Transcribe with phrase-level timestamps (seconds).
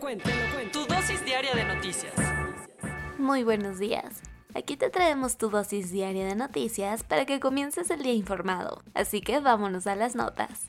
[0.00, 0.80] Te lo cuento, te lo cuento.
[0.80, 2.14] Tu dosis diaria de noticias.
[3.18, 4.22] Muy buenos días.
[4.54, 8.82] Aquí te traemos tu dosis diaria de noticias para que comiences el día informado.
[8.94, 10.66] Así que vámonos a las notas.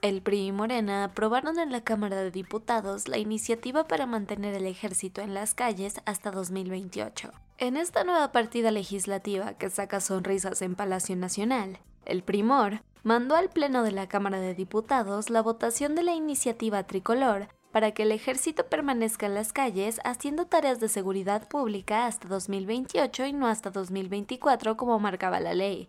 [0.00, 4.66] El PRI y Morena aprobaron en la Cámara de Diputados la iniciativa para mantener el
[4.66, 7.32] ejército en las calles hasta 2028.
[7.58, 13.48] En esta nueva partida legislativa que saca sonrisas en Palacio Nacional, el Primor mandó al
[13.48, 18.12] Pleno de la Cámara de Diputados la votación de la iniciativa tricolor para que el
[18.12, 23.70] ejército permanezca en las calles haciendo tareas de seguridad pública hasta 2028 y no hasta
[23.70, 25.88] 2024 como marcaba la ley.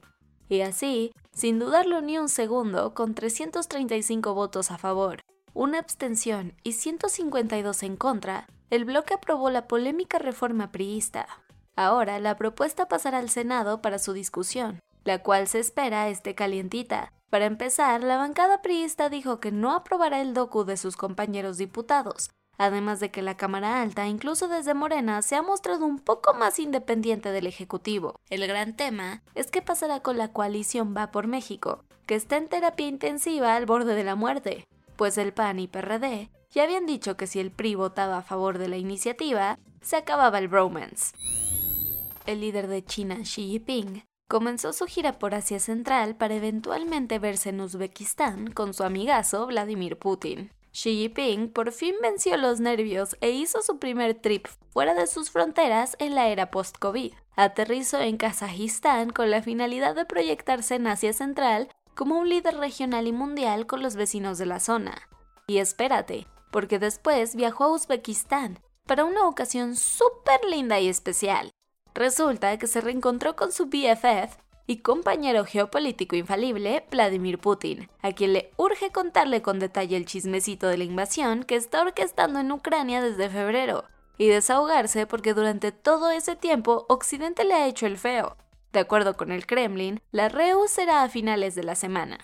[0.49, 5.21] Y así, sin dudarlo ni un segundo, con 335 votos a favor,
[5.53, 11.27] una abstención y 152 en contra, el bloque aprobó la polémica reforma priista.
[11.75, 17.13] Ahora la propuesta pasará al Senado para su discusión, la cual se espera esté calientita,
[17.35, 22.29] para empezar, la bancada priista dijo que no aprobará el docu de sus compañeros diputados,
[22.57, 26.59] además de que la Cámara Alta, incluso desde Morena, se ha mostrado un poco más
[26.59, 28.21] independiente del Ejecutivo.
[28.29, 32.47] El gran tema es qué pasará con la coalición Va por México, que está en
[32.47, 34.65] terapia intensiva al borde de la muerte,
[34.95, 38.59] pues el PAN y PRD ya habían dicho que si el PRI votaba a favor
[38.59, 41.13] de la iniciativa, se acababa el bromance.
[42.25, 47.49] El líder de China, Xi Jinping, comenzó su gira por Asia Central para eventualmente verse
[47.49, 50.51] en Uzbekistán con su amigazo Vladimir Putin.
[50.71, 55.31] Xi Jinping por fin venció los nervios e hizo su primer trip fuera de sus
[55.31, 57.13] fronteras en la era post-COVID.
[57.37, 63.07] Aterrizó en Kazajistán con la finalidad de proyectarse en Asia Central como un líder regional
[63.07, 65.07] y mundial con los vecinos de la zona.
[65.47, 71.54] Y espérate, porque después viajó a Uzbekistán para una ocasión súper linda y especial.
[71.95, 74.35] Resulta que se reencontró con su BFF
[74.67, 80.67] y compañero geopolítico infalible, Vladimir Putin, a quien le urge contarle con detalle el chismecito
[80.67, 83.85] de la invasión que está orquestando en Ucrania desde febrero,
[84.17, 88.35] y desahogarse porque durante todo ese tiempo Occidente le ha hecho el feo.
[88.73, 92.17] De acuerdo con el Kremlin, la REU será a finales de la semana.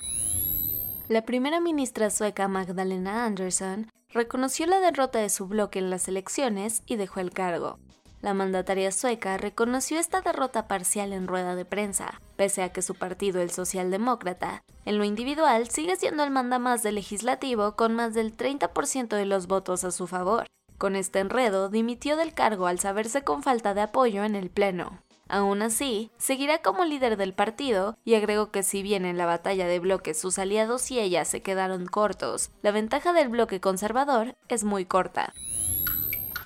[1.08, 6.84] La primera ministra sueca Magdalena Andersson reconoció la derrota de su bloque en las elecciones
[6.86, 7.80] y dejó el cargo.
[8.22, 12.94] La mandataria sueca reconoció esta derrota parcial en rueda de prensa, pese a que su
[12.94, 18.38] partido, el Socialdemócrata, en lo individual sigue siendo el mandamás del legislativo con más del
[18.38, 20.46] 30% de los votos a su favor.
[20.78, 25.02] Con este enredo, dimitió del cargo al saberse con falta de apoyo en el Pleno.
[25.28, 29.66] Aún así, seguirá como líder del partido y agregó que si bien en la batalla
[29.66, 34.64] de bloques sus aliados y ella se quedaron cortos, la ventaja del bloque conservador es
[34.64, 35.34] muy corta.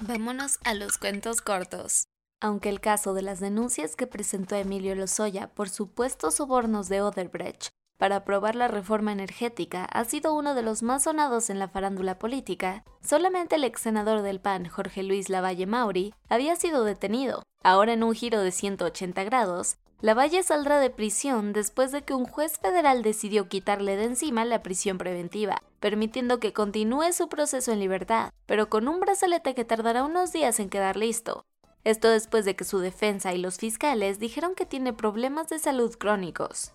[0.01, 2.07] Vámonos a los cuentos cortos.
[2.41, 7.69] Aunque el caso de las denuncias que presentó Emilio Lozoya por supuestos sobornos de Oderbrecht
[7.97, 12.19] para aprobar la reforma energética ha sido uno de los más sonados en la farándula
[12.19, 17.43] política, solamente el ex senador del PAN, Jorge Luis Lavalle Mauri, había sido detenido.
[17.63, 22.25] Ahora en un giro de 180 grados, Lavalle saldrá de prisión después de que un
[22.25, 27.79] juez federal decidió quitarle de encima la prisión preventiva, permitiendo que continúe su proceso en
[27.79, 31.45] libertad, pero con un brazalete que tardará unos días en quedar listo.
[31.85, 35.95] Esto después de que su defensa y los fiscales dijeron que tiene problemas de salud
[35.97, 36.73] crónicos.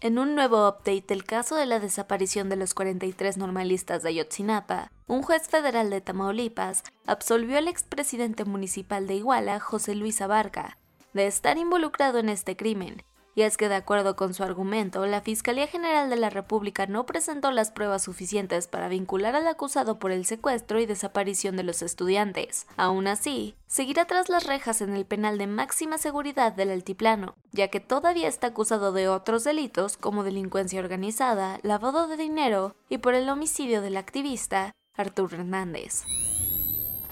[0.00, 4.90] En un nuevo update del caso de la desaparición de los 43 normalistas de Ayotzinapa,
[5.06, 10.78] un juez federal de Tamaulipas absolvió al expresidente municipal de Iguala, José Luis Abarca,
[11.14, 13.02] de estar involucrado en este crimen,
[13.36, 17.04] Y es que de acuerdo con su argumento, la Fiscalía General de la República no
[17.04, 21.82] presentó las pruebas suficientes para vincular al acusado por el secuestro y desaparición de los
[21.82, 22.66] estudiantes.
[22.76, 27.68] Aún así, seguirá tras las rejas en el penal de máxima seguridad del altiplano, ya
[27.68, 33.14] que todavía está acusado de otros delitos como delincuencia organizada, lavado de dinero y por
[33.14, 36.04] el homicidio del activista Arturo Hernández.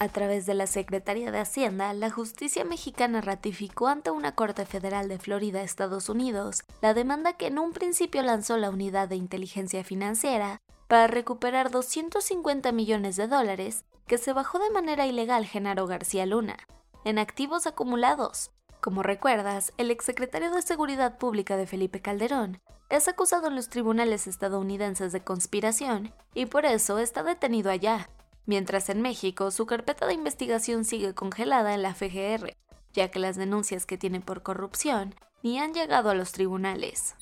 [0.03, 5.07] A través de la Secretaría de Hacienda, la justicia mexicana ratificó ante una Corte Federal
[5.07, 9.81] de Florida, Estados Unidos, la demanda que en un principio lanzó la Unidad de Inteligencia
[9.85, 16.25] Financiera para recuperar 250 millones de dólares que se bajó de manera ilegal Genaro García
[16.25, 16.57] Luna,
[17.05, 18.51] en activos acumulados.
[18.81, 22.59] Como recuerdas, el exsecretario de Seguridad Pública de Felipe Calderón
[22.89, 28.09] es acusado en los tribunales estadounidenses de conspiración y por eso está detenido allá,
[28.45, 32.55] mientras en México su carpeta de investigación sigue congelada en la FGR,
[32.93, 37.15] ya que las denuncias que tiene por corrupción ni han llegado a los tribunales.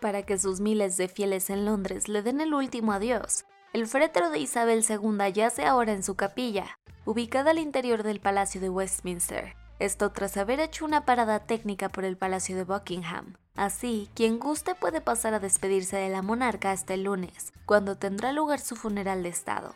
[0.00, 4.30] Para que sus miles de fieles en Londres le den el último adiós, el féretro
[4.30, 9.54] de Isabel II yace ahora en su capilla, ubicada al interior del Palacio de Westminster.
[9.78, 13.36] Esto tras haber hecho una parada técnica por el Palacio de Buckingham.
[13.54, 18.32] Así, quien guste puede pasar a despedirse de la monarca hasta el lunes, cuando tendrá
[18.32, 19.74] lugar su funeral de Estado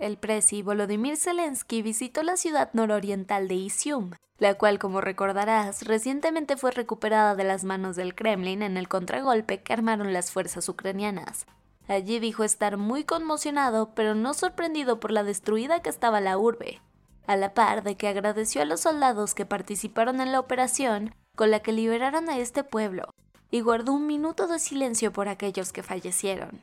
[0.00, 6.56] el presi Volodymyr Zelensky visitó la ciudad nororiental de Izium, la cual, como recordarás, recientemente
[6.56, 11.46] fue recuperada de las manos del Kremlin en el contragolpe que armaron las fuerzas ucranianas.
[11.86, 16.80] Allí dijo estar muy conmocionado, pero no sorprendido por la destruida que estaba la urbe,
[17.26, 21.50] a la par de que agradeció a los soldados que participaron en la operación con
[21.50, 23.12] la que liberaron a este pueblo,
[23.50, 26.62] y guardó un minuto de silencio por aquellos que fallecieron.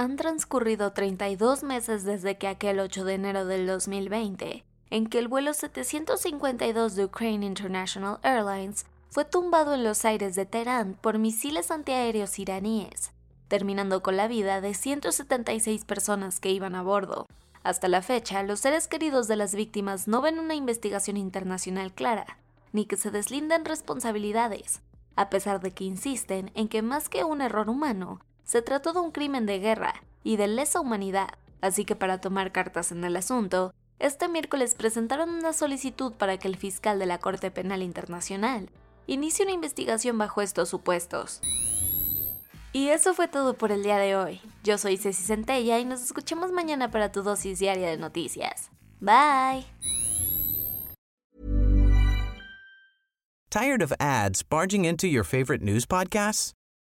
[0.00, 5.28] Han transcurrido 32 meses desde que aquel 8 de enero del 2020, en que el
[5.28, 11.70] vuelo 752 de Ukraine International Airlines fue tumbado en los aires de Teherán por misiles
[11.70, 13.12] antiaéreos iraníes,
[13.48, 17.26] terminando con la vida de 176 personas que iban a bordo.
[17.62, 22.38] Hasta la fecha, los seres queridos de las víctimas no ven una investigación internacional clara,
[22.72, 24.80] ni que se deslinden responsabilidades,
[25.14, 28.98] a pesar de que insisten en que más que un error humano, se trató de
[28.98, 29.94] un crimen de guerra
[30.24, 31.28] y de lesa humanidad,
[31.60, 36.48] así que para tomar cartas en el asunto, este miércoles presentaron una solicitud para que
[36.48, 38.68] el fiscal de la Corte Penal Internacional
[39.06, 41.40] inicie una investigación bajo estos supuestos.
[42.72, 44.40] Y eso fue todo por el día de hoy.
[44.64, 48.72] Yo soy Ceci Centella y nos escuchamos mañana para tu dosis diaria de noticias.
[48.98, 49.64] Bye.
[53.48, 56.52] Tired of ads barging into your favorite news podcasts?